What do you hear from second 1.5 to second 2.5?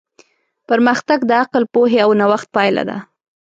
پوهې او نوښت